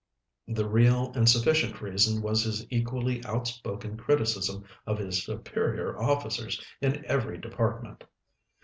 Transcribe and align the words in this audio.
The 0.47 0.67
real 0.67 1.11
and 1.13 1.29
sufficient 1.29 1.79
reason 1.79 2.23
was 2.23 2.41
his 2.43 2.65
equally 2.73 3.23
outspoken 3.23 3.97
criticism 3.97 4.63
of 4.87 4.97
his 4.97 5.23
superior 5.23 5.95
officers 6.01 6.59
in 6.81 7.05
every 7.05 7.37
department. 7.37 8.03